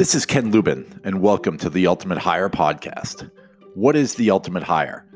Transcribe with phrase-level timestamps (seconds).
[0.00, 3.30] This is Ken Lubin, and welcome to the Ultimate Hire podcast.
[3.74, 5.06] What is the ultimate hire?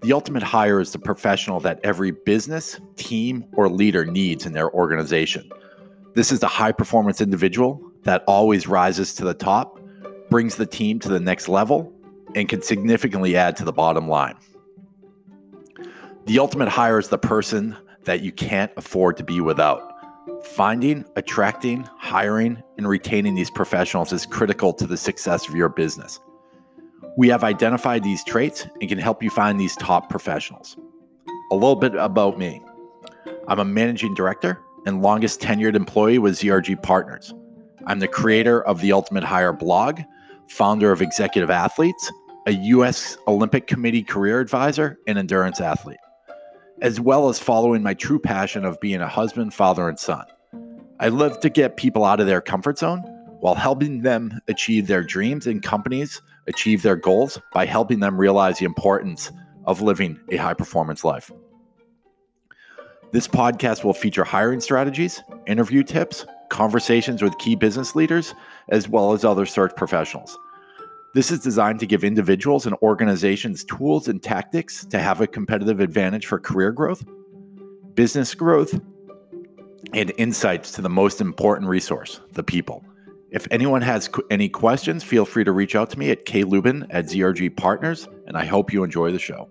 [0.00, 4.72] The ultimate hire is the professional that every business, team, or leader needs in their
[4.72, 5.46] organization.
[6.14, 9.78] This is the high performance individual that always rises to the top,
[10.30, 11.92] brings the team to the next level,
[12.34, 14.36] and can significantly add to the bottom line.
[16.24, 19.89] The ultimate hire is the person that you can't afford to be without.
[20.42, 26.18] Finding, attracting, hiring, and retaining these professionals is critical to the success of your business.
[27.16, 30.78] We have identified these traits and can help you find these top professionals.
[31.50, 32.62] A little bit about me
[33.48, 37.34] I'm a managing director and longest tenured employee with ZRG Partners.
[37.86, 40.00] I'm the creator of the Ultimate Hire blog,
[40.48, 42.10] founder of Executive Athletes,
[42.46, 43.18] a U.S.
[43.26, 45.98] Olympic Committee career advisor, and endurance athlete
[46.80, 50.24] as well as following my true passion of being a husband, father, and son.
[50.98, 53.00] I love to get people out of their comfort zone
[53.40, 58.58] while helping them achieve their dreams and companies achieve their goals by helping them realize
[58.58, 59.30] the importance
[59.64, 61.30] of living a high performance life.
[63.12, 68.34] This podcast will feature hiring strategies, interview tips, conversations with key business leaders,
[68.68, 70.38] as well as other search professionals.
[71.12, 75.80] This is designed to give individuals and organizations tools and tactics to have a competitive
[75.80, 77.04] advantage for career growth,
[77.94, 78.80] business growth,
[79.92, 82.84] and insights to the most important resource, the people.
[83.30, 87.06] If anyone has any questions, feel free to reach out to me at klubin at
[87.06, 89.48] ZRG Partners, and I hope you enjoy the show.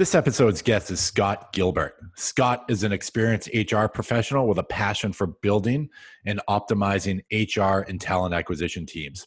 [0.00, 1.94] This episode's guest is Scott Gilbert.
[2.16, 5.90] Scott is an experienced HR professional with a passion for building
[6.24, 9.26] and optimizing HR and talent acquisition teams.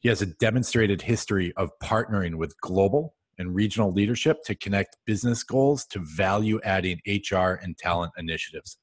[0.00, 5.42] He has a demonstrated history of partnering with global and regional leadership to connect business
[5.42, 8.76] goals to value adding HR and talent initiatives.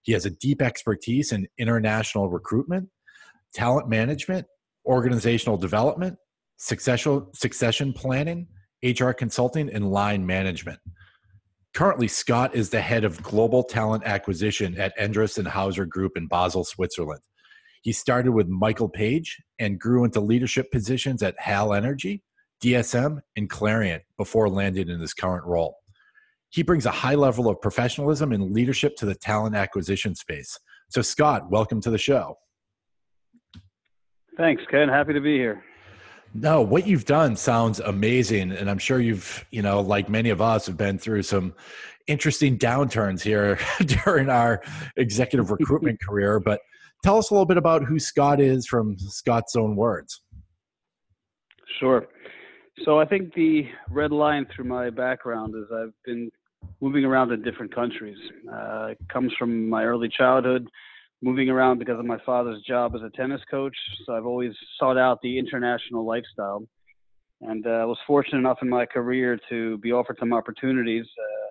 [0.00, 2.88] He has a deep expertise in international recruitment,
[3.52, 4.46] talent management,
[4.86, 6.16] organizational development,
[6.56, 8.48] succession, succession planning,
[8.82, 10.78] HR consulting, and line management.
[11.74, 16.26] Currently, Scott is the head of global talent acquisition at Endress and Hauser Group in
[16.26, 17.20] Basel, Switzerland.
[17.82, 22.22] He started with Michael Page and grew into leadership positions at Hal Allergy,
[22.62, 25.76] DSM, and Clariant before landing in his current role.
[26.50, 30.58] He brings a high level of professionalism and leadership to the talent acquisition space.
[30.88, 32.38] So, Scott, welcome to the show.
[34.36, 34.88] Thanks, Ken.
[34.88, 35.62] Happy to be here.
[36.34, 38.52] No, what you've done sounds amazing.
[38.52, 41.54] And I'm sure you've, you know, like many of us have been through some
[42.06, 43.58] interesting downturns here
[44.04, 44.62] during our
[44.96, 46.40] executive recruitment career.
[46.40, 46.60] But
[47.02, 50.22] tell us a little bit about who Scott is from Scott's own words.
[51.80, 52.06] Sure.
[52.84, 56.30] So I think the red line through my background is I've been
[56.80, 58.18] moving around in different countries.
[58.52, 60.68] Uh, it comes from my early childhood
[61.22, 63.76] moving around because of my father's job as a tennis coach.
[64.06, 66.66] So I've always sought out the international lifestyle.
[67.40, 71.48] And I uh, was fortunate enough in my career to be offered some opportunities uh,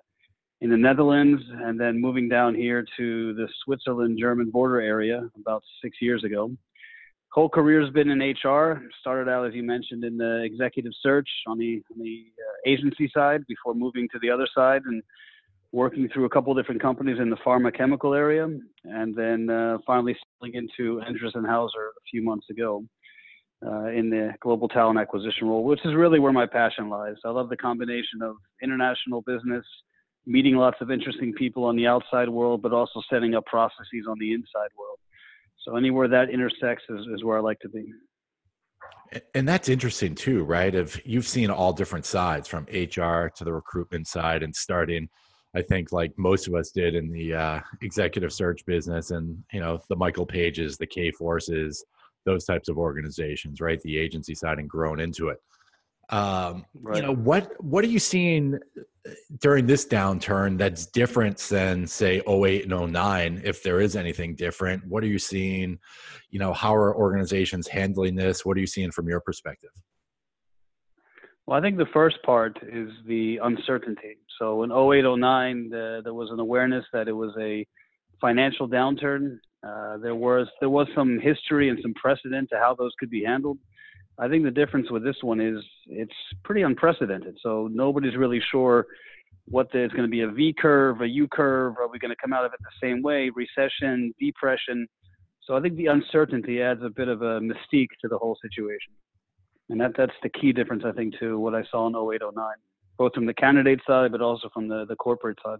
[0.60, 5.62] in the Netherlands and then moving down here to the Switzerland German border area about
[5.82, 6.50] six years ago.
[7.30, 8.82] Whole career has been in HR.
[9.00, 13.10] Started out, as you mentioned, in the executive search on the, on the uh, agency
[13.14, 15.02] side before moving to the other side and
[15.72, 18.48] working through a couple different companies in the pharma chemical area,
[18.84, 22.84] and then uh, finally selling into Endress and Hauser a few months ago
[23.66, 27.16] uh, in the global talent acquisition role, which is really where my passion lies.
[27.24, 29.64] I love the combination of international business,
[30.26, 34.16] meeting lots of interesting people on the outside world, but also setting up processes on
[34.18, 34.98] the inside world.
[35.66, 37.84] So anywhere that intersects is, is where I like to be.
[39.34, 40.74] And that's interesting too, right?
[40.74, 45.08] If you've seen all different sides from HR to the recruitment side and starting
[45.54, 49.60] I think like most of us did in the uh, executive search business, and you
[49.60, 51.78] know the Michael Pages, the Kforces,
[52.24, 53.80] those types of organizations, right?
[53.80, 55.38] The agency side and grown into it.
[56.10, 56.96] Um, right.
[56.96, 59.10] You know what what are you seeing uh,
[59.40, 64.86] during this downturn that's different than say 08 and 09 if there is anything different
[64.86, 65.78] what are you seeing
[66.30, 69.70] you know how are organizations handling this what are you seeing from your perspective
[71.48, 74.18] well, I think the first part is the uncertainty.
[74.38, 77.66] So in 08, 09, the, there was an awareness that it was a
[78.20, 79.38] financial downturn.
[79.66, 83.24] Uh, there was there was some history and some precedent to how those could be
[83.24, 83.58] handled.
[84.18, 86.12] I think the difference with this one is it's
[86.44, 87.38] pretty unprecedented.
[87.42, 88.86] So nobody's really sure
[89.46, 91.76] what the, it's going to be a V curve, a U curve.
[91.78, 93.30] Are we going to come out of it the same way?
[93.34, 94.86] Recession, depression.
[95.44, 98.92] So I think the uncertainty adds a bit of a mystique to the whole situation.
[99.70, 102.32] And that, that's the key difference, I think, to what I saw in 08, 09,
[102.98, 105.58] both from the candidate side, but also from the, the corporate side.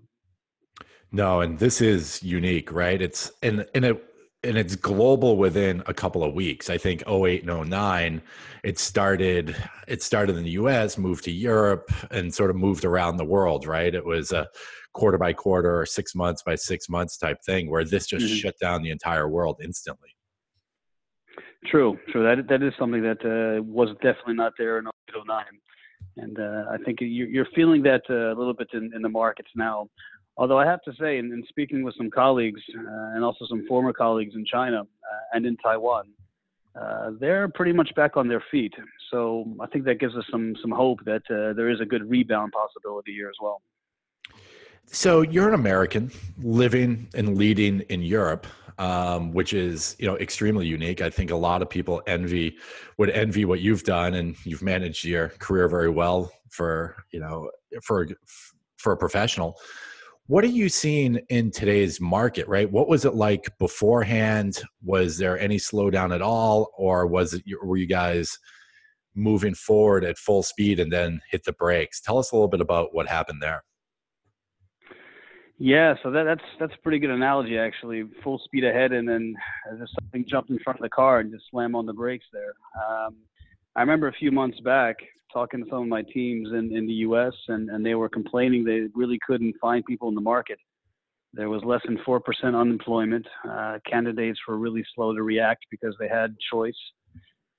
[1.11, 3.01] No, and this is unique, right?
[3.01, 4.05] It's and and it
[4.45, 6.71] and it's global within a couple of weeks.
[6.71, 8.23] I think 08 and 09,
[8.63, 9.57] it started
[9.87, 13.67] it started in the US, moved to Europe, and sort of moved around the world,
[13.67, 13.95] right?
[13.95, 14.47] It was a
[14.93, 18.35] quarter by quarter or six months by six months type thing where this just mm-hmm.
[18.35, 20.11] shut down the entire world instantly.
[21.67, 22.23] True, true.
[22.23, 25.45] That that is something that uh, was definitely not there in 09.
[26.19, 29.51] And uh, I think you're feeling that uh, a little bit in, in the markets
[29.55, 29.89] now.
[30.37, 33.67] Although I have to say, in, in speaking with some colleagues uh, and also some
[33.67, 36.05] former colleagues in China uh, and in Taiwan,
[36.81, 38.73] uh, they're pretty much back on their feet.
[39.11, 42.09] So I think that gives us some some hope that uh, there is a good
[42.09, 43.63] rebound possibility here as well.
[44.87, 46.11] So you're an American
[46.43, 48.47] living and leading in Europe,
[48.79, 51.01] um, which is you know extremely unique.
[51.01, 52.57] I think a lot of people envy
[52.97, 57.51] would envy what you've done, and you've managed your career very well for you know
[57.83, 58.09] for
[58.77, 59.59] for a professional.
[60.27, 62.71] What are you seeing in today's market, right?
[62.71, 64.63] What was it like beforehand?
[64.85, 68.39] Was there any slowdown at all, or was it were you guys
[69.15, 72.01] moving forward at full speed and then hit the brakes?
[72.01, 73.65] Tell us a little bit about what happened there.
[75.61, 78.05] Yeah, so that, that's that's a pretty good analogy actually.
[78.23, 79.35] Full speed ahead, and then
[79.79, 82.55] just something jumped in front of the car and just slam on the brakes there.
[82.81, 83.17] Um,
[83.75, 84.97] I remember a few months back
[85.33, 87.35] talking to some of my teams in, in the U.S.
[87.49, 90.59] and, and they were complaining they really couldn't find people in the market.
[91.35, 93.27] There was less than 4% unemployment.
[93.49, 96.79] Uh, candidates were really slow to react because they had choice.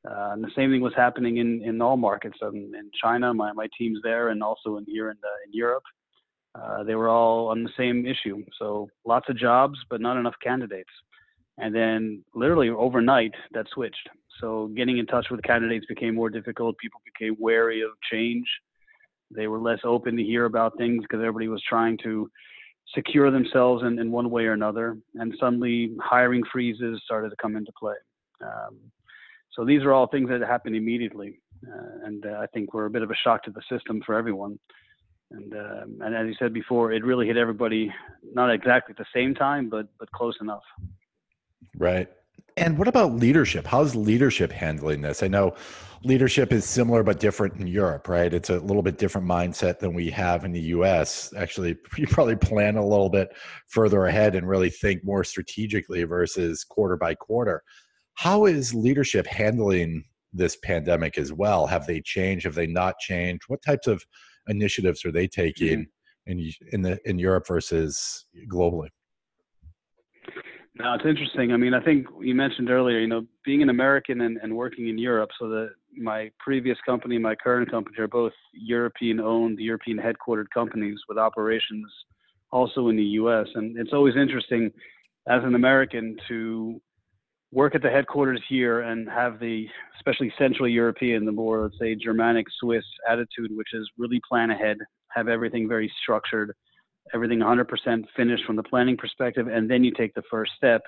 [0.10, 2.38] Uh, and the same thing was happening in, in all markets.
[2.42, 5.84] Um, in China, my, my team's there, and also in here in, the, in Europe.
[6.56, 8.44] Uh, they were all on the same issue.
[8.58, 10.90] So lots of jobs, but not enough candidates.
[11.58, 14.10] And then literally overnight, that switched.
[14.40, 16.78] So getting in touch with candidates became more difficult.
[16.78, 18.48] People became wary of change.
[19.36, 22.30] They were less open to hear about things because everybody was trying to
[22.96, 24.98] secure themselves in, in one way or another.
[25.16, 27.96] And suddenly hiring freezes started to come into play.
[28.42, 28.78] Um,
[29.52, 31.42] so these are all things that happened immediately.
[31.68, 34.16] Uh, and uh, I think were a bit of a shock to the system for
[34.16, 34.58] everyone.
[35.32, 37.94] And, um, and as you said before, it really hit everybody,
[38.34, 40.64] not exactly at the same time, but, but close enough.
[41.78, 42.10] Right.
[42.58, 43.66] And what about leadership?
[43.66, 45.24] How's leadership handling this?
[45.24, 45.56] I know
[46.04, 48.34] leadership is similar but different in Europe, right?
[48.34, 51.34] It's a little bit different mindset than we have in the US.
[51.38, 53.30] Actually, you probably plan a little bit
[53.68, 57.64] further ahead and really think more strategically versus quarter by quarter.
[58.16, 60.04] How is leadership handling
[60.34, 61.68] this pandemic as well?
[61.68, 62.46] Have they changed?
[62.46, 63.44] Have they not changed?
[63.48, 64.04] What types of
[64.48, 65.80] initiatives are they taking
[66.28, 66.32] mm-hmm.
[66.32, 68.90] in in the in Europe versus globally?
[70.76, 71.52] No, it's interesting.
[71.52, 74.88] I mean, I think you mentioned earlier, you know, being an American and, and working
[74.88, 79.98] in Europe, so that my previous company, my current company are both European owned, European
[79.98, 81.92] headquartered companies with operations
[82.52, 83.48] also in the US.
[83.56, 84.72] And it's always interesting
[85.28, 86.82] as an American to
[87.52, 89.68] work at the headquarters here and have the,
[89.98, 94.78] especially Central European, the more, let's say, Germanic Swiss attitude, which is really plan ahead,
[95.10, 96.54] have everything very structured
[97.14, 100.82] everything 100% finished from the planning perspective, and then you take the first step.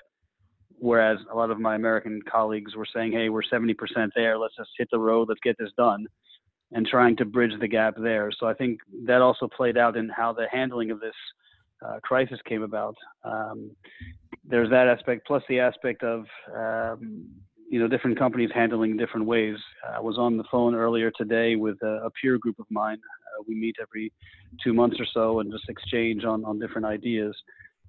[0.78, 4.38] Whereas a lot of my American colleagues were saying, "Hey, we're 70% there.
[4.38, 5.30] Let's just hit the road.
[5.30, 6.08] Let's get this done,"
[6.72, 8.32] and trying to bridge the gap there.
[8.32, 11.16] So I think that also played out in how the handling of this
[11.86, 12.96] uh, crisis came about.
[13.24, 13.72] Um,
[14.44, 17.28] there's that aspect, plus the aspect of um,
[17.70, 19.58] you know different companies handling different ways.
[19.96, 23.00] I was on the phone earlier today with a, a peer group of mine
[23.32, 24.12] uh, we meet every
[24.64, 27.36] two months or so and just exchange on, on different ideas.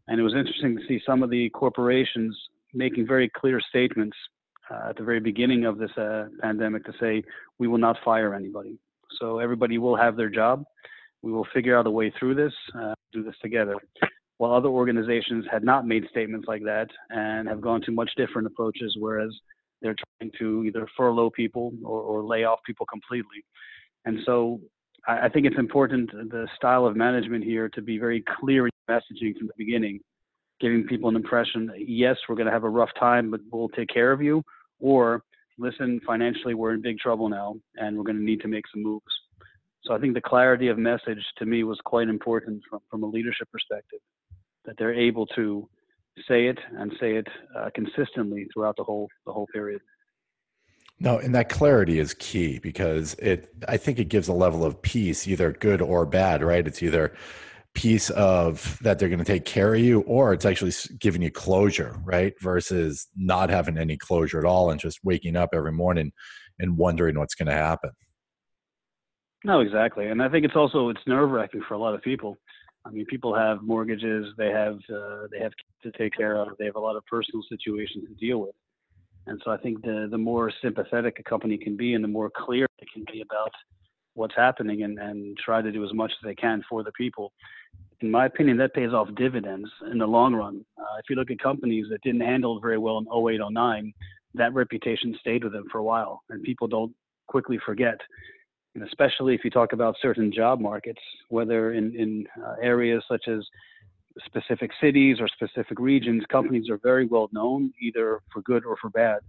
[0.09, 2.37] And it was interesting to see some of the corporations
[2.75, 4.17] making very clear statements
[4.71, 7.23] uh, at the very beginning of this uh, pandemic to say,
[7.59, 8.79] we will not fire anybody.
[9.21, 10.65] So everybody will have their job.
[11.23, 13.77] We will figure out a way through this, uh, do this together.
[14.39, 18.49] While other organizations had not made statements like that and have gone to much different
[18.49, 19.31] approaches, whereas
[19.81, 23.45] they're trying to either furlough people or, or lay off people completely.
[24.05, 24.61] And so
[25.07, 29.37] I think it's important the style of management here to be very clear in messaging
[29.37, 30.01] from the beginning,
[30.61, 33.89] giving people an impression yes, we're going to have a rough time, but we'll take
[33.89, 34.43] care of you,
[34.81, 35.23] or
[35.59, 38.83] listen, financially, we're in big trouble now and we're going to need to make some
[38.83, 39.05] moves.
[39.85, 43.07] So I think the clarity of message to me was quite important from, from a
[43.07, 43.99] leadership perspective,
[44.65, 45.69] that they're able to
[46.29, 49.81] say it and say it uh, consistently throughout the whole the whole period.
[51.01, 54.81] No, and that clarity is key because it I think it gives a level of
[54.83, 56.67] peace, either good or bad, right?
[56.67, 57.15] It's either
[57.75, 61.31] peace of that they're going to take care of you or it's actually giving you
[61.31, 62.35] closure, right?
[62.41, 66.13] Versus not having any closure at all and just waking up every morning
[66.59, 67.91] and wondering what's going to happen.
[69.45, 70.07] No, exactly.
[70.09, 72.37] And I think it's also it's nerve-wracking for a lot of people.
[72.85, 76.49] I mean, people have mortgages, they have uh, they have kids to take care of,
[76.59, 78.55] they have a lot of personal situations to deal with,
[79.27, 82.31] and so I think the the more sympathetic a company can be, and the more
[82.35, 83.53] clear it can be about
[84.15, 87.33] what's happening, and and try to do as much as they can for the people.
[88.01, 90.65] In my opinion, that pays off dividends in the long run.
[90.77, 93.93] Uh, if you look at companies that didn't handle it very well in 08, 09,
[94.35, 96.93] that reputation stayed with them for a while, and people don't
[97.29, 97.99] quickly forget
[98.75, 103.29] and especially if you talk about certain job markets, whether in, in uh, areas such
[103.29, 103.47] as
[104.27, 108.91] specific cities or specific regions, companies are very well known, either for good or for
[108.91, 109.21] bad.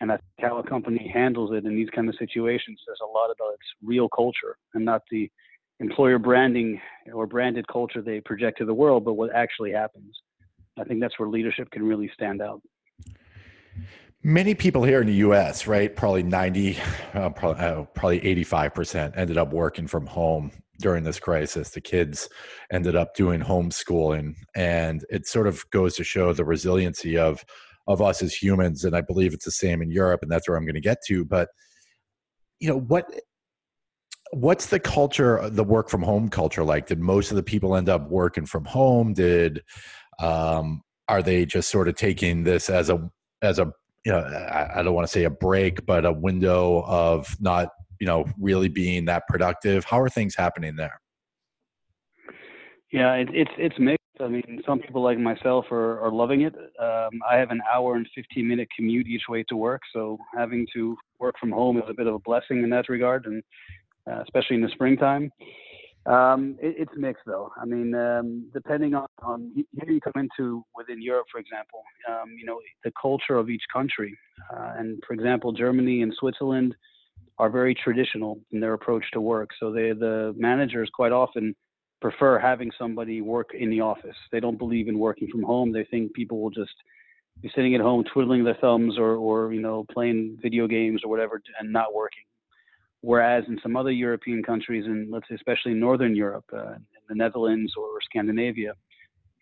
[0.00, 3.06] And I think how a company handles it in these kind of situations says a
[3.06, 5.30] lot about its real culture and not the
[5.78, 6.80] employer branding
[7.12, 10.12] or branded culture they project to the world, but what actually happens.
[10.78, 12.62] I think that's where leadership can really stand out.
[14.24, 15.94] Many people here in the U.S., right?
[15.94, 16.78] Probably ninety,
[17.12, 21.70] uh, probably, uh, probably eighty-five percent ended up working from home during this crisis.
[21.70, 22.28] The kids
[22.70, 27.44] ended up doing homeschooling, and it sort of goes to show the resiliency of
[27.88, 28.84] of us as humans.
[28.84, 30.98] And I believe it's the same in Europe, and that's where I'm going to get
[31.08, 31.24] to.
[31.24, 31.48] But
[32.60, 33.06] you know what?
[34.30, 36.86] What's the culture, the work from home culture like?
[36.86, 39.14] Did most of the people end up working from home?
[39.14, 39.62] Did
[40.20, 43.10] um, are they just sort of taking this as a
[43.42, 43.72] as a
[44.04, 47.68] you know, I, I don't want to say a break, but a window of not,
[48.00, 49.84] you know, really being that productive.
[49.84, 51.00] How are things happening there?
[52.92, 53.98] Yeah, it, it's it's mixed.
[54.20, 56.54] I mean, some people like myself are, are loving it.
[56.78, 60.66] Um, I have an hour and 15 minute commute each way to work, so having
[60.74, 63.42] to work from home is a bit of a blessing in that regard, and
[64.10, 65.30] uh, especially in the springtime.
[66.06, 67.52] Um, it, it's mixed though.
[67.60, 72.30] I mean, um, depending on, on here you come into within Europe, for example, um,
[72.38, 74.16] you know, the culture of each country.
[74.52, 76.74] Uh, and for example, Germany and Switzerland
[77.38, 79.50] are very traditional in their approach to work.
[79.60, 81.54] So they, the managers quite often
[82.00, 84.16] prefer having somebody work in the office.
[84.32, 85.72] They don't believe in working from home.
[85.72, 86.74] They think people will just
[87.40, 91.10] be sitting at home twiddling their thumbs or, or you know, playing video games or
[91.10, 92.24] whatever and not working.
[93.02, 96.74] Whereas in some other European countries, and let's say especially Northern Europe, uh,
[97.08, 98.74] the Netherlands or Scandinavia,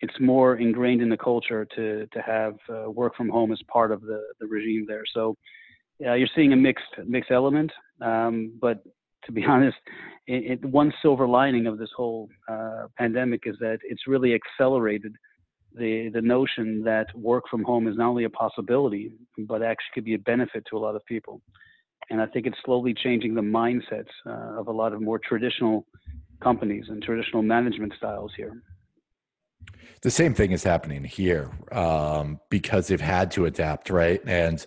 [0.00, 3.92] it's more ingrained in the culture to to have uh, work from home as part
[3.92, 5.04] of the the regime there.
[5.14, 5.36] So
[5.98, 7.70] yeah, you're seeing a mixed mixed element.
[8.00, 8.82] Um, but
[9.26, 9.76] to be honest,
[10.26, 15.14] it, it, one silver lining of this whole uh, pandemic is that it's really accelerated
[15.74, 20.04] the the notion that work from home is not only a possibility, but actually could
[20.04, 21.42] be a benefit to a lot of people
[22.08, 25.86] and I think it's slowly changing the mindsets uh, of a lot of more traditional
[26.42, 28.62] companies and traditional management styles here.
[30.02, 34.20] The same thing is happening here um, because they've had to adapt, right?
[34.26, 34.64] And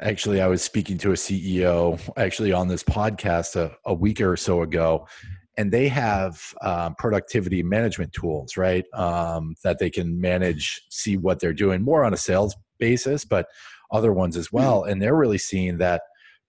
[0.00, 4.36] actually, I was speaking to a CEO actually on this podcast a, a week or
[4.36, 5.08] so ago,
[5.56, 8.84] and they have um, productivity management tools, right?
[8.94, 13.48] Um, that they can manage, see what they're doing more on a sales basis, but
[13.90, 14.84] other ones as well.
[14.84, 16.02] And they're really seeing that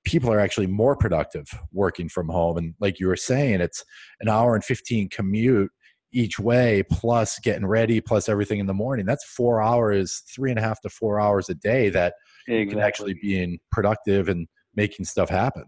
[0.08, 2.58] people are actually more productive working from home.
[2.58, 3.84] And like you were saying, it's
[4.22, 5.70] an hour and 15 commute
[6.14, 9.06] each way, plus getting ready, plus everything in the morning.
[9.06, 12.14] That's four hours, three and a half to four hours a day that
[12.48, 12.60] exactly.
[12.60, 15.66] you can actually being productive and making stuff happen.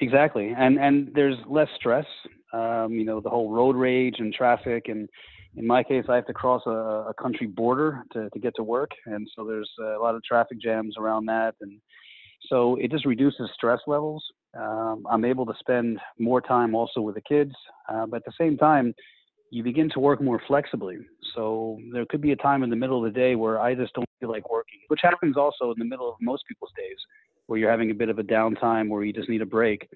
[0.00, 0.52] Exactly.
[0.56, 2.06] And, and there's less stress.
[2.52, 5.08] Um, you know, the whole road rage and traffic and,
[5.56, 6.70] in my case, I have to cross a,
[7.08, 10.60] a country border to, to get to work, and so there's a lot of traffic
[10.60, 11.80] jams around that, and
[12.48, 14.24] so it just reduces stress levels.
[14.58, 17.52] Um, I'm able to spend more time also with the kids,
[17.88, 18.94] uh, but at the same time,
[19.50, 20.98] you begin to work more flexibly.
[21.34, 23.94] So there could be a time in the middle of the day where I just
[23.94, 26.96] don't feel like working, which happens also in the middle of most people's days,
[27.46, 29.88] where you're having a bit of a downtime where you just need a break.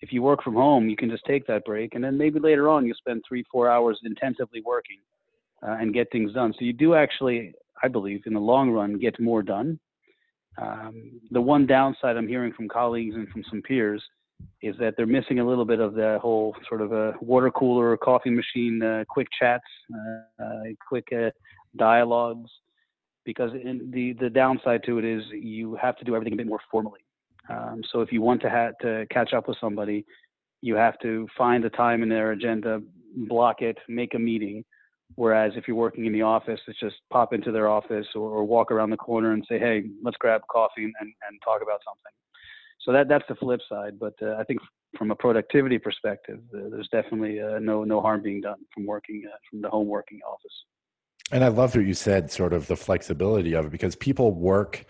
[0.00, 2.68] If you work from home, you can just take that break, and then maybe later
[2.68, 4.98] on you spend three, four hours intensively working
[5.66, 6.52] uh, and get things done.
[6.58, 9.78] So you do actually, I believe, in the long run, get more done
[10.58, 14.02] um, the one downside I'm hearing from colleagues and from some peers
[14.62, 17.96] is that they're missing a little bit of the whole sort of a water cooler,
[17.96, 21.30] coffee machine, uh, quick chats, uh, uh, quick uh,
[21.76, 22.50] dialogues,
[23.24, 26.60] because the the downside to it is you have to do everything a bit more
[26.70, 27.00] formally.
[27.48, 30.04] Um, so if you want to to catch up with somebody,
[30.62, 32.80] you have to find a time in their agenda,
[33.28, 34.64] block it, make a meeting,
[35.14, 38.44] Whereas if you're working in the office, it's just pop into their office or, or
[38.44, 42.12] walk around the corner and say, hey, let's grab coffee and, and, talk about something.
[42.80, 43.98] So that that's the flip side.
[43.98, 44.60] But uh, I think
[44.98, 49.22] from a productivity perspective, uh, there's definitely uh, no no harm being done from working
[49.26, 50.52] uh, from the home working office.
[51.32, 54.84] And I love what you said, sort of the flexibility of it, because people work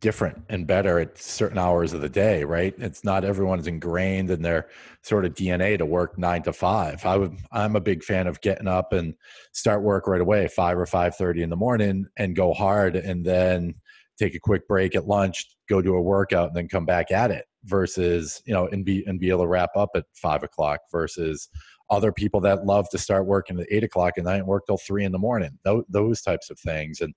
[0.00, 2.74] different and better at certain hours of the day, right?
[2.78, 4.68] It's not everyone's ingrained in their
[5.02, 7.04] sort of DNA to work nine to five.
[7.04, 9.14] I would, I'm a big fan of getting up and
[9.52, 13.24] start work right away, five or five thirty in the morning, and go hard, and
[13.24, 13.74] then
[14.18, 17.30] take a quick break at lunch, go do a workout, and then come back at
[17.30, 17.44] it.
[17.64, 20.80] Versus, you know, and be and be able to wrap up at five o'clock.
[20.90, 21.50] Versus
[21.90, 24.78] other people that love to start working at eight o'clock at night and work till
[24.78, 25.58] three in the morning.
[25.64, 27.12] Those, those types of things, and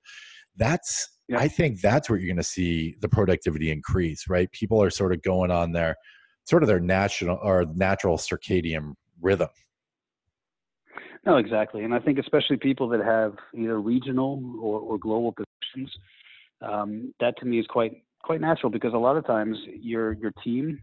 [0.58, 1.40] that's yeah.
[1.40, 4.52] I think that's where you're going to see the productivity increase, right?
[4.52, 5.96] People are sort of going on their
[6.46, 9.50] sort of their national or natural circadian rhythm.
[11.26, 15.96] No, exactly, and I think especially people that have either regional or, or global positions,
[16.62, 20.32] um, that to me is quite quite natural because a lot of times your your
[20.44, 20.82] team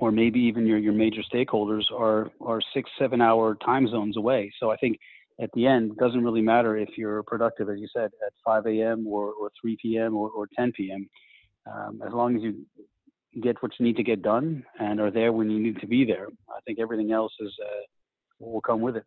[0.00, 4.52] or maybe even your your major stakeholders are are six seven hour time zones away.
[4.60, 4.98] So I think
[5.40, 8.66] at the end, it doesn't really matter if you're productive, as you said, at 5
[8.66, 9.06] a.m.
[9.06, 10.14] or, or 3 p.m.
[10.14, 11.08] or, or 10 p.m.
[11.72, 12.66] Um, as long as you
[13.42, 16.04] get what you need to get done and are there when you need to be
[16.04, 17.80] there, I think everything else is uh,
[18.38, 19.04] will come with it.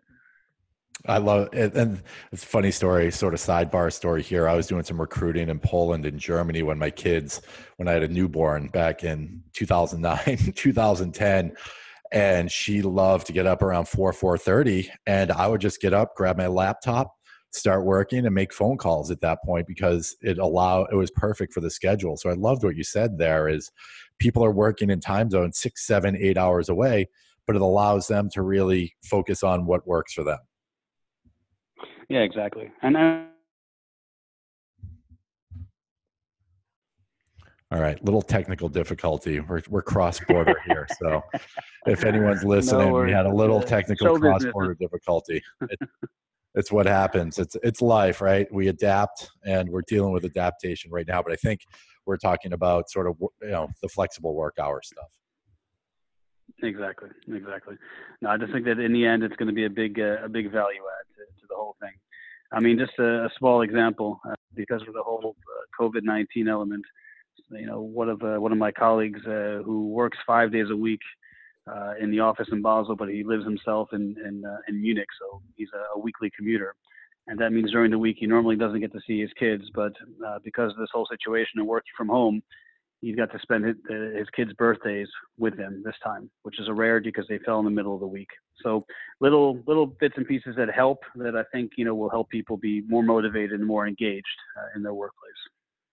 [1.06, 1.76] I love it.
[1.76, 4.48] And it's a funny story, sort of sidebar story here.
[4.48, 7.42] I was doing some recruiting in Poland and Germany when my kids,
[7.78, 11.56] when I had a newborn back in 2009, 2010
[12.12, 16.16] and she loved to get up around 4 4.30 and i would just get up
[16.16, 17.14] grab my laptop
[17.52, 21.54] start working and make phone calls at that point because it allow it was perfect
[21.54, 22.18] for the schedule.
[22.18, 23.72] So i loved what you said there is
[24.20, 27.08] people are working in time zones six seven eight hours away
[27.46, 30.40] but it allows them to really focus on what works for them.
[32.10, 32.70] Yeah exactly.
[32.82, 33.28] And then
[37.70, 39.42] All right, little technical difficulty.
[39.42, 41.22] We're we're cross border here, so
[41.86, 45.42] if anyone's listening, no we had a little technical cross border difficulty.
[45.70, 45.80] It,
[46.56, 47.38] it's what happens.
[47.40, 48.48] It's it's life, right?
[48.54, 51.22] We adapt, and we're dealing with adaptation right now.
[51.22, 51.60] But I think
[52.06, 55.10] we're talking about sort of you know the flexible work hour stuff.
[56.64, 57.76] Exactly, exactly.
[58.22, 60.24] No, I just think that in the end, it's going to be a big uh,
[60.24, 61.92] a big value add to, to, the whole thing.
[62.54, 66.48] I mean, just a, a small example uh, because of the whole uh, COVID nineteen
[66.48, 66.86] element
[67.52, 70.76] you know, one of uh, one of my colleagues uh, who works five days a
[70.76, 71.02] week
[71.68, 75.08] uh, in the office in Basel, but he lives himself in in, uh, in Munich,
[75.20, 76.76] so he's a, a, weekly commuter,
[77.28, 79.94] and that means during the week he normally doesn't get to see his kids, but
[80.26, 82.42] uh, because of this whole situation and working from home,
[83.02, 85.08] he's got to spend his, uh, his kids' birthdays
[85.38, 88.00] with them this time, which is a rarity because they fell in the middle of
[88.00, 88.30] the week.
[88.64, 88.86] So
[89.20, 92.58] little little bits and pieces that help that I think you know will help people
[92.58, 94.26] be more motivated and more engaged
[94.76, 95.34] in their workplace.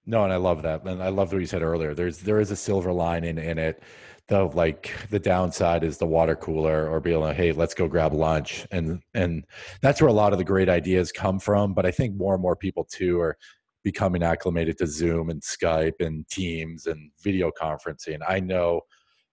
[0.07, 1.95] No, and I love that, and I love what you said earlier.
[1.95, 3.83] There's there is a silver lining in it.
[4.29, 8.13] The like the downside is the water cooler or being like, hey, let's go grab
[8.13, 9.45] lunch, and and
[9.81, 11.73] that's where a lot of the great ideas come from.
[11.73, 13.39] But I think more and more people too are
[13.83, 18.19] becoming acclimated to Zoom and Skype and Teams and video conferencing.
[18.27, 18.83] I know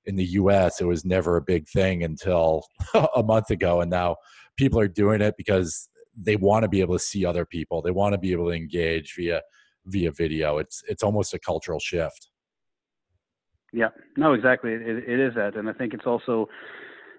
[0.06, 2.66] in the US it was never a big thing until
[3.16, 4.16] a month ago, and now
[4.58, 7.82] people are doing it because they want to be able to see other people.
[7.82, 9.42] They want to be able to engage via
[9.86, 10.58] via video.
[10.58, 12.30] It's it's almost a cultural shift.
[13.74, 14.74] Yeah, no, exactly.
[14.74, 16.48] It, it is that, and I think it's also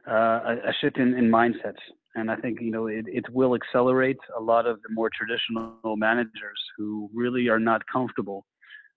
[0.08, 1.80] uh, a, shift in, in mindsets.
[2.14, 5.96] And I think you know it, it will accelerate a lot of the more traditional
[5.96, 8.44] managers who really are not comfortable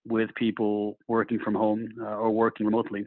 [0.06, 3.06] with people working from home uh, or working remotely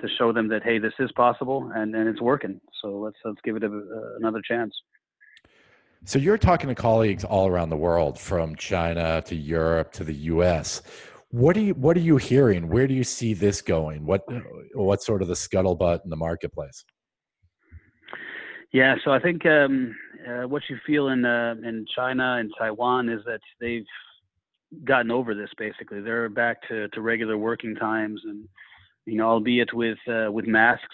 [0.00, 2.60] to show them that hey, this is possible and, and it's working.
[2.82, 4.74] So let's let's give it a, uh, another chance.
[6.06, 10.14] So you're talking to colleagues all around the world, from China to Europe to the
[10.14, 10.82] U.S.
[11.30, 12.68] What are you What are you hearing?
[12.68, 14.06] Where do you see this going?
[14.06, 14.22] What
[14.74, 16.84] What's sort of the scuttlebutt in the marketplace?
[18.72, 23.08] Yeah, so I think um, uh, what you feel in uh, in China and Taiwan
[23.08, 23.84] is that they've
[24.84, 25.50] gotten over this.
[25.58, 28.48] Basically, they're back to, to regular working times, and
[29.06, 30.84] you know, albeit with uh, with masks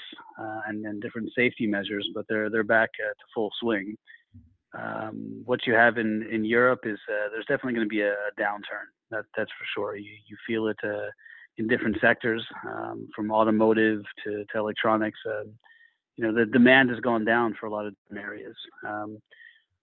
[0.40, 3.94] uh, and, and different safety measures, but they're they're back uh, to full swing.
[4.78, 8.14] Um, what you have in, in Europe is uh, there's definitely going to be a,
[8.40, 8.88] downturn.
[9.10, 9.96] That, that's for sure.
[9.96, 11.10] You, you feel it uh,
[11.58, 15.18] in different sectors, um, from automotive to, to electronics.
[15.26, 15.44] Uh,
[16.16, 18.56] you know, the demand has gone down for a lot of different areas.
[18.86, 19.18] Um,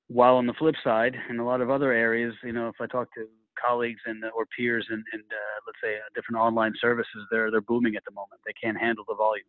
[0.08, 2.88] while on the flip side, in a lot of other areas, you know, if I
[2.88, 3.28] talk to
[3.64, 7.96] colleagues and or peers and, in uh, let's say different online services, they're they're booming
[7.96, 8.42] at the moment.
[8.46, 9.46] They can't handle the volume.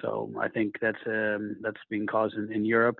[0.00, 2.96] So I think that's um, that's being caused in, in Europe.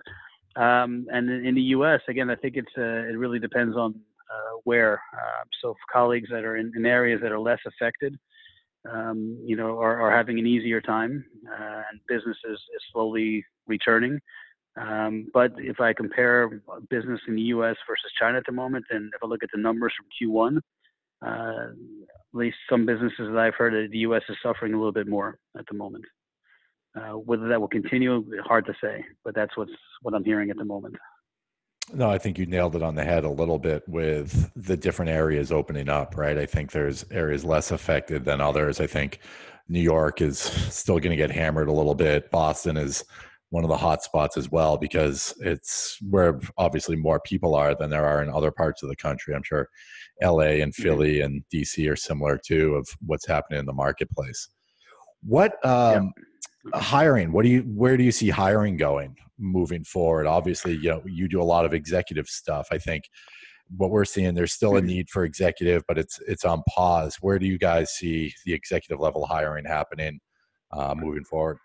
[0.57, 3.93] Um, and in, in, the U.S., again, I think it's uh, it really depends on
[3.93, 5.01] uh, where.
[5.13, 8.17] Uh, so, colleagues that are in, in, areas that are less affected,
[8.91, 13.45] um, you know, are, are, having an easier time, uh, and business is, is slowly
[13.67, 14.19] returning.
[14.79, 17.75] Um, but if I compare business in the U.S.
[17.87, 20.59] versus China at the moment, and if I look at the numbers from Q1,
[21.25, 21.73] uh,
[22.33, 24.21] least some businesses that I've heard, the U.S.
[24.29, 26.05] is suffering a little bit more at the moment.
[26.97, 30.57] Uh, whether that will continue, hard to say, but that's what's what I'm hearing at
[30.57, 30.95] the moment.
[31.93, 35.11] No, I think you nailed it on the head a little bit with the different
[35.11, 36.37] areas opening up, right?
[36.37, 38.81] I think there's areas less affected than others.
[38.81, 39.19] I think
[39.69, 42.29] New York is still going to get hammered a little bit.
[42.29, 43.05] Boston is
[43.49, 47.89] one of the hot spots as well because it's where obviously more people are than
[47.89, 49.33] there are in other parts of the country.
[49.33, 49.69] I'm sure
[50.21, 50.83] LA and mm-hmm.
[50.83, 54.49] Philly and DC are similar too of what's happening in the marketplace.
[55.23, 56.11] What um,
[56.73, 57.31] hiring?
[57.31, 57.61] What do you?
[57.61, 59.15] Where do you see hiring going?
[59.39, 60.25] moving forward.
[60.25, 62.67] Obviously, you know, you do a lot of executive stuff.
[62.71, 63.09] I think
[63.75, 64.87] what we're seeing there's still a mm-hmm.
[64.87, 67.17] need for executive, but it's it's on pause.
[67.21, 70.19] Where do you guys see the executive level hiring happening
[70.71, 71.57] uh, moving forward?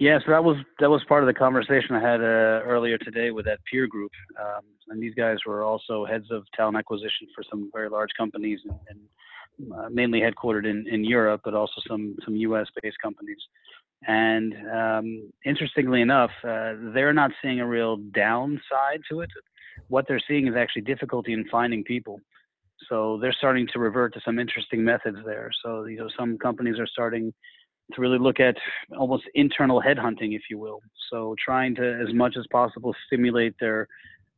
[0.00, 3.32] Yeah, so that was that was part of the conversation I had uh, earlier today
[3.32, 7.42] with that peer group, um, and these guys were also heads of talent acquisition for
[7.50, 9.00] some very large companies, and, and
[9.74, 12.66] uh, mainly headquartered in, in Europe, but also some some U.S.
[12.82, 13.38] based companies.
[14.06, 19.30] And um, interestingly enough, uh, they're not seeing a real downside to it.
[19.88, 22.20] What they're seeing is actually difficulty in finding people.
[22.88, 25.50] So they're starting to revert to some interesting methods there.
[25.64, 27.32] So you know, some companies are starting
[27.94, 28.56] to really look at
[28.96, 30.80] almost internal headhunting, if you will.
[31.10, 33.88] So trying to, as much as possible, stimulate their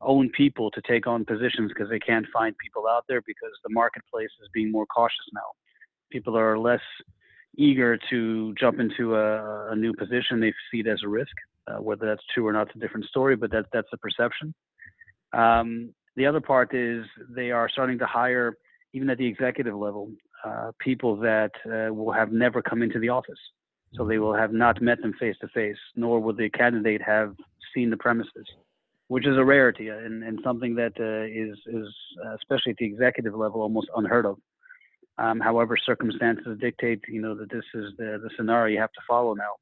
[0.00, 3.72] own people to take on positions because they can't find people out there because the
[3.72, 5.40] marketplace is being more cautious now.
[6.10, 6.80] People are less
[7.56, 11.32] eager to jump into a, a new position, they see it as a risk.
[11.66, 14.54] Uh, whether that's true or not, it's a different story, but that, that's the perception.
[15.32, 18.56] Um, the other part is they are starting to hire,
[18.92, 20.10] even at the executive level,
[20.44, 23.38] uh, people that uh, will have never come into the office.
[23.94, 27.34] So they will have not met them face to face, nor will the candidate have
[27.74, 28.46] seen the premises,
[29.10, 31.92] which is a rarity and, and something that uh, is, is
[32.24, 34.36] uh, especially at the executive level, almost unheard of.
[35.18, 39.00] Um, however, circumstances dictate, you know, that this is the, the scenario you have to
[39.08, 39.54] follow now.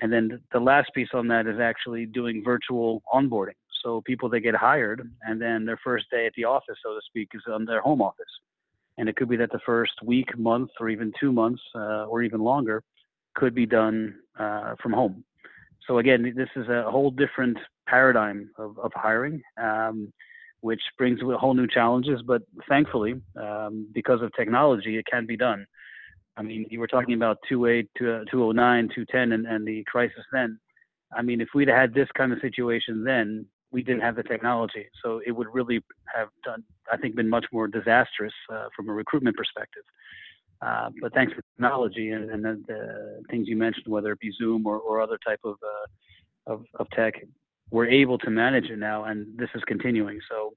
[0.00, 3.60] And then the last piece on that is actually doing virtual onboarding.
[3.84, 7.00] So people that get hired and then their first day at the office, so to
[7.06, 8.24] speak, is on their home office.
[8.96, 12.22] And it could be that the first week, month, or even two months, uh, or
[12.22, 12.82] even longer,
[13.34, 15.24] could be done uh, from home.
[15.86, 19.42] So again, this is a whole different paradigm of, of hiring.
[19.60, 20.12] Um,
[20.62, 22.22] which brings a whole new challenges.
[22.24, 25.66] But thankfully, um, because of technology, it can be done.
[26.36, 30.58] I mean, you were talking about 28, 209, 210, and, and the crisis then.
[31.14, 34.86] I mean, if we'd had this kind of situation then, we didn't have the technology.
[35.02, 35.80] So it would really
[36.14, 39.82] have done, I think, been much more disastrous uh, from a recruitment perspective.
[40.64, 44.30] Uh, but thanks to technology and, and the, the, things you mentioned, whether it be
[44.38, 47.14] Zoom or, or other type of, uh, of, of tech,
[47.70, 50.20] we're able to manage it now, and this is continuing.
[50.30, 50.52] So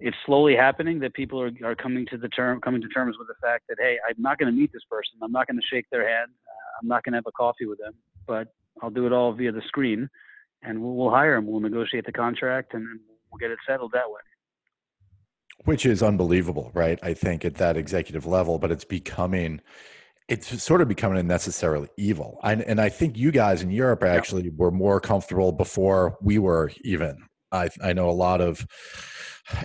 [0.00, 3.28] it's slowly happening that people are, are coming to the term coming to terms with
[3.28, 5.12] the fact that hey, I'm not going to meet this person.
[5.22, 6.30] I'm not going to shake their hand.
[6.30, 7.92] Uh, I'm not going to have a coffee with them,
[8.26, 8.48] but
[8.82, 10.08] I'll do it all via the screen,
[10.62, 11.46] and we'll, we'll hire them.
[11.46, 12.84] We'll negotiate the contract, and
[13.30, 14.20] we'll get it settled that way.
[15.64, 16.98] Which is unbelievable, right?
[17.02, 19.60] I think at that executive level, but it's becoming
[20.28, 22.38] it's sort of becoming a necessarily evil.
[22.42, 26.70] I, and I think you guys in Europe actually were more comfortable before we were
[26.82, 27.18] even.
[27.50, 28.64] I, I know a lot of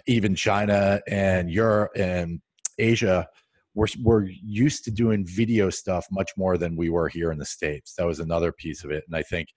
[0.07, 2.41] even China and Europe and
[2.77, 3.27] Asia
[3.75, 7.45] we're, we're used to doing video stuff much more than we were here in the
[7.45, 7.93] States.
[7.93, 9.03] That was another piece of it.
[9.07, 9.49] And I think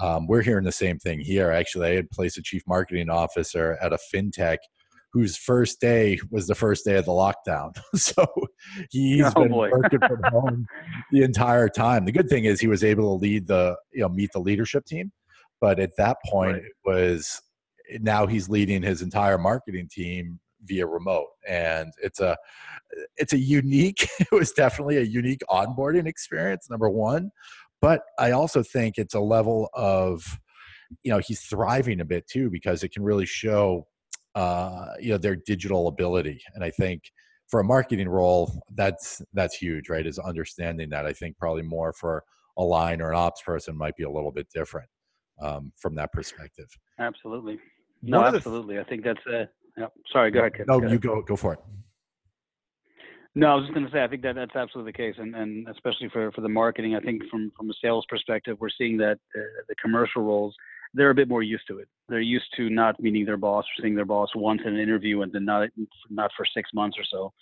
[0.00, 1.52] um, we're hearing the same thing here.
[1.52, 4.58] Actually, I had placed a chief marketing officer at a fintech–
[5.12, 7.76] whose first day was the first day of the lockdown.
[7.94, 8.26] so
[8.90, 9.70] he's oh, been boy.
[9.70, 10.66] working from home
[11.10, 12.04] the entire time.
[12.04, 14.84] The good thing is he was able to lead the, you know, meet the leadership
[14.86, 15.12] team.
[15.60, 16.62] But at that point, right.
[16.62, 17.42] it was
[18.00, 22.36] now he's leading his entire marketing team via remote and it's a
[23.16, 27.30] it's a unique it was definitely a unique onboarding experience number one
[27.80, 30.38] but i also think it's a level of
[31.02, 33.86] you know he's thriving a bit too because it can really show
[34.34, 37.02] uh, you know their digital ability and i think
[37.50, 41.04] for a marketing role that's that's huge right is understanding that.
[41.04, 42.22] I think probably more for
[42.56, 44.88] a line or an ops person might be a little bit different
[45.42, 46.68] um, from that perspective.
[46.98, 47.58] Absolutely.
[48.02, 49.44] No absolutely th- i think that's uh
[49.76, 49.86] yeah.
[50.10, 51.58] sorry go ahead no go you go go for it.
[53.36, 55.36] No, I was just going to say, I think that that's absolutely the case, and,
[55.36, 58.96] and especially for, for the marketing, I think from from a sales perspective, we're seeing
[58.96, 60.52] that uh, the commercial roles
[60.94, 61.88] they're a bit more used to it.
[62.08, 65.22] They're used to not meeting their boss or seeing their boss once in an interview
[65.22, 65.68] and then not
[66.08, 67.32] not for six months or so.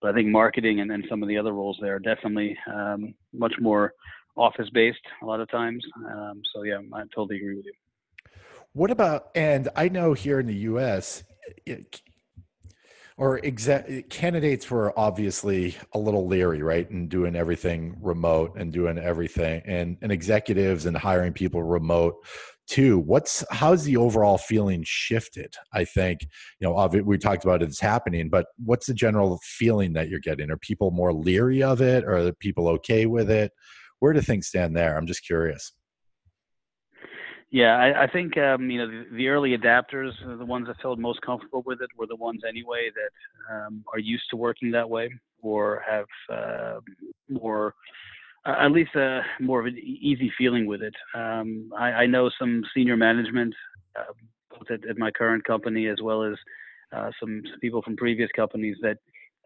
[0.00, 3.14] But I think marketing and, and some of the other roles there are definitely um,
[3.32, 3.92] much more
[4.36, 5.84] office based a lot of times.
[6.10, 7.72] Um, so yeah, I totally agree with you.
[8.72, 11.22] What about and I know here in the U.S.
[11.64, 12.02] It,
[13.16, 18.98] or exa- candidates were obviously a little leery, right, and doing everything remote and doing
[18.98, 22.16] everything, and and executives and hiring people remote
[22.66, 22.98] too.
[22.98, 25.54] What's how's the overall feeling shifted?
[25.72, 26.22] I think
[26.60, 30.50] you know we talked about it's happening, but what's the general feeling that you're getting?
[30.50, 33.52] Are people more leery of it, or are people okay with it?
[34.00, 34.96] Where do things stand there?
[34.96, 35.72] I'm just curious.
[37.50, 40.98] Yeah, I, I think um, you know the, the, early adapters, the ones that felt
[40.98, 44.88] most comfortable with it, were the ones anyway that um, are used to working that
[44.90, 45.10] way
[45.42, 46.80] or have uh,
[47.28, 47.70] more, uh,
[48.46, 50.94] at least a more of an easy feeling with it.
[51.14, 53.54] Um, I, I, know some senior management,
[53.98, 54.12] uh,
[54.50, 56.34] both at, at, my current company as well as
[56.94, 58.98] uh, some, some, people from previous companies that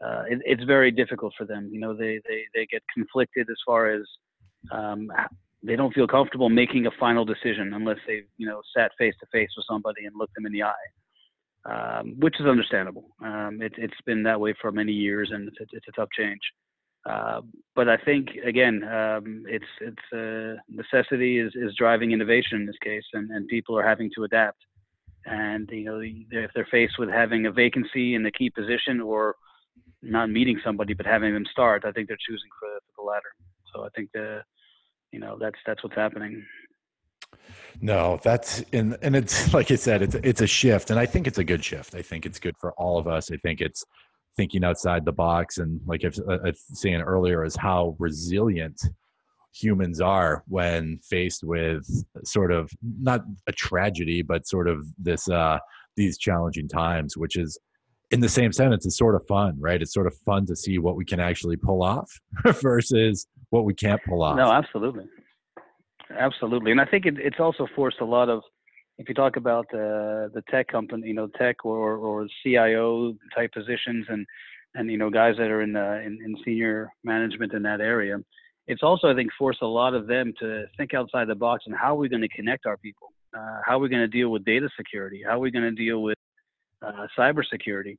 [0.05, 1.71] uh, it, it's very difficult for them.
[1.73, 4.03] You know, they they they get conflicted as far as
[4.71, 5.11] um,
[5.63, 9.27] they don't feel comfortable making a final decision unless they've you know sat face to
[9.33, 10.73] face with somebody and looked them in the eye,
[11.65, 13.11] um, which is understandable.
[13.25, 16.41] Um, it, has been that way for many years, and it's, it's a tough change.
[17.09, 17.41] Uh,
[17.75, 22.77] but I think again, um, it's it's uh, necessity is, is driving innovation in this
[22.83, 24.59] case, and, and people are having to adapt.
[25.25, 29.37] And you know, if they're faced with having a vacancy in the key position or
[30.03, 33.33] not meeting somebody but having them start, I think they're choosing for, for the latter.
[33.73, 34.43] So I think the
[35.13, 36.45] you know that's that's what's happening
[37.81, 41.27] no that's and and it's like i said it's it's a shift and i think
[41.27, 43.85] it's a good shift i think it's good for all of us i think it's
[44.37, 48.81] thinking outside the box and like i've, uh, I've saying earlier is how resilient
[49.53, 51.85] humans are when faced with
[52.25, 55.59] sort of not a tragedy but sort of this uh
[55.97, 57.59] these challenging times which is
[58.11, 59.83] in the same sentence it's sort of fun right?
[59.83, 62.11] It's sort of fun to see what we can actually pull off
[62.63, 64.37] versus what we can't pull off.
[64.37, 65.05] no absolutely.
[66.19, 66.71] Absolutely.
[66.73, 68.43] And i think it, it's also forced a lot of
[69.01, 73.53] if you talk about uh, the tech company you know tech or or cio type
[73.53, 74.27] positions and
[74.75, 78.17] and you know guys that are in, the, in in senior management in that area
[78.67, 81.75] it's also i think forced a lot of them to think outside the box and
[81.75, 84.29] how are we going to connect our people uh, how are we going to deal
[84.29, 86.19] with data security how are we going to deal with
[86.83, 87.97] uh, cybersecurity,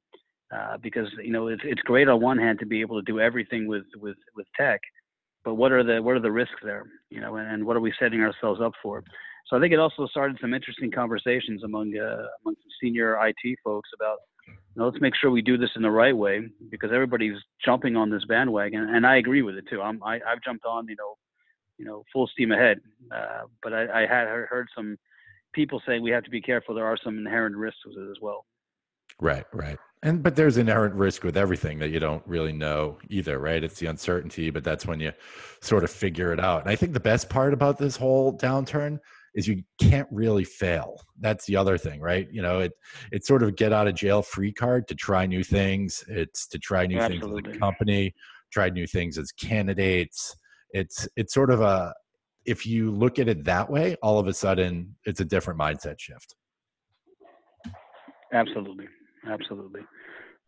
[0.56, 3.20] uh, because you know it's it's great on one hand to be able to do
[3.20, 4.80] everything with with with tech,
[5.44, 6.86] but what are the what are the risks there?
[7.10, 9.04] You know, and, and what are we setting ourselves up for?
[9.52, 13.60] So I think it also started some interesting conversations among uh, among some senior IT
[13.62, 16.92] folks about you know, let's make sure we do this in the right way because
[16.94, 19.82] everybody's jumping on this bandwagon, and I agree with it too.
[19.82, 21.16] I'm I, I've jumped on you know
[21.78, 22.80] you know full steam ahead,
[23.14, 24.98] uh, but I, I had heard some
[25.54, 26.74] people saying we have to be careful.
[26.74, 28.46] There are some inherent risks with it as well.
[29.20, 29.78] Right, right.
[30.02, 33.62] And but there's inherent risk with everything that you don't really know either, right?
[33.62, 35.12] It's the uncertainty, but that's when you
[35.60, 36.62] sort of figure it out.
[36.62, 38.98] And I think the best part about this whole downturn
[39.34, 41.02] is you can't really fail.
[41.20, 42.28] That's the other thing, right?
[42.32, 42.74] You know, it
[43.12, 46.04] it's sort of get out of jail free card to try new things.
[46.08, 47.41] It's to try new Absolutely.
[47.41, 48.13] things as a company,
[48.52, 50.36] try new things as candidates.
[50.72, 51.94] It's it's sort of a
[52.46, 56.00] if you look at it that way, all of a sudden it's a different mindset
[56.00, 56.36] shift.
[58.34, 58.88] Absolutely
[59.30, 59.82] absolutely.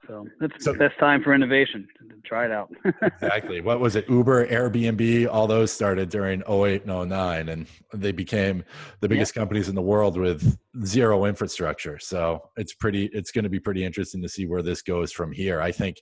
[0.07, 1.87] So it's so, best time for innovation.
[2.25, 2.69] Try it out.
[3.01, 3.61] exactly.
[3.61, 4.09] What was it?
[4.09, 8.63] Uber, Airbnb, all those started during 08 and 09, and they became
[8.99, 9.41] the biggest yeah.
[9.41, 11.99] companies in the world with zero infrastructure.
[11.99, 13.05] So it's pretty.
[13.13, 15.61] It's going to be pretty interesting to see where this goes from here.
[15.61, 15.97] I think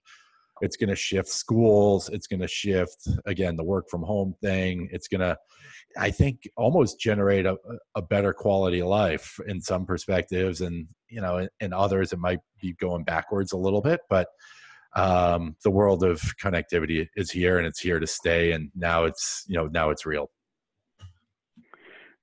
[0.62, 2.10] it's going to shift schools.
[2.10, 4.90] It's going to shift again the work from home thing.
[4.92, 5.38] It's going to
[5.98, 7.58] I think almost generate a,
[7.96, 12.40] a better quality of life in some perspectives, and you know, in others it might
[12.62, 14.00] be going backwards a little bit.
[14.10, 14.28] But
[14.96, 18.52] um, the world of connectivity is here, and it's here to stay.
[18.54, 20.30] And now it's you know now it's real.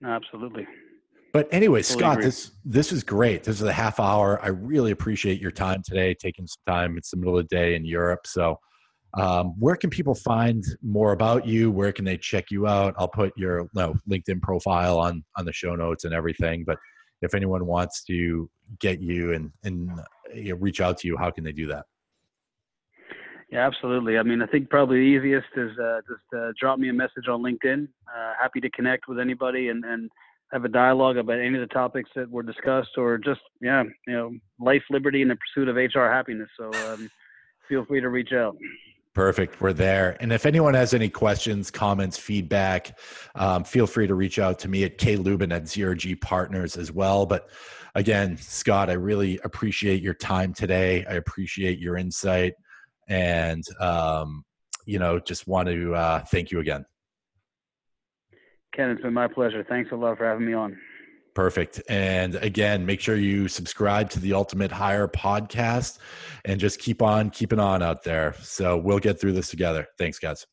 [0.05, 0.67] Absolutely.
[1.33, 2.25] But anyway, totally Scott, agree.
[2.25, 3.45] this this is great.
[3.45, 4.41] This is a half hour.
[4.43, 6.97] I really appreciate your time today, taking some time.
[6.97, 8.59] It's the middle of the day in Europe, so
[9.15, 11.71] um, where can people find more about you?
[11.71, 12.95] Where can they check you out?
[12.99, 16.65] I'll put your no, LinkedIn profile on on the show notes and everything.
[16.67, 16.79] But
[17.23, 19.91] if anyone wants to get you and and
[20.35, 21.85] you know, reach out to you, how can they do that?
[23.51, 24.19] Yeah, absolutely.
[24.19, 27.29] I mean, I think probably the easiest is uh, just uh, drop me a message
[27.29, 27.89] on LinkedIn.
[28.15, 30.11] Uh, happy to connect with anybody and, and
[30.53, 34.13] have a dialogue about any of the topics that were discussed, or just yeah, you
[34.13, 36.49] know, life, liberty, and the pursuit of HR happiness.
[36.59, 37.11] So um,
[37.69, 38.57] feel free to reach out.
[39.15, 39.61] Perfect.
[39.61, 40.17] We're there.
[40.21, 42.97] And if anyone has any questions, comments, feedback,
[43.35, 47.27] um, feel free to reach out to me at klubin at ZRG Partners as well.
[47.27, 47.51] But
[47.97, 51.05] again, Scott, I really appreciate your time today.
[51.07, 52.55] I appreciate your insight.
[53.09, 54.45] And, um,
[54.87, 56.85] you know, just want to uh, thank you again.
[58.75, 59.65] Ken, it's been my pleasure.
[59.69, 60.79] Thanks a lot for having me on.
[61.35, 61.81] Perfect.
[61.89, 65.99] And again, make sure you subscribe to the Ultimate Hire podcast
[66.45, 68.35] and just keep on keeping on out there.
[68.41, 69.87] So we'll get through this together.
[69.99, 70.47] Thanks, guys.